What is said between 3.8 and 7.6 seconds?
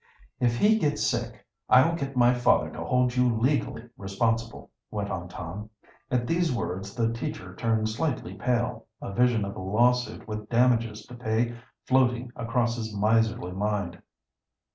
responsible," went on Tom. At these words the teacher